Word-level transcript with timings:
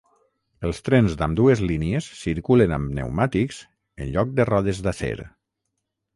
Els 0.69 0.77
trens 0.87 1.17
d'ambdues 1.19 1.61
línies 1.71 2.07
circulen 2.21 2.73
amb 2.79 2.91
pneumàtics 2.95 3.61
en 4.07 4.11
lloc 4.17 4.35
de 4.41 4.49
rodes 4.53 4.83
d'acer. 4.89 5.15